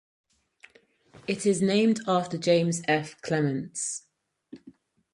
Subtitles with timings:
[1.27, 3.21] It is named after James F.
[3.21, 4.07] Clements.